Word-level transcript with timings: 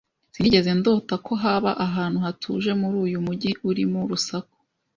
Sinigeze 0.33 0.69
ndota 0.79 1.13
ko 1.25 1.33
haba 1.43 1.71
ahantu 1.85 2.17
hatuje 2.25 2.71
muri 2.81 2.95
uyu 3.05 3.17
mujyi 3.25 3.51
urimo 3.69 3.99
urusaku. 4.05 4.55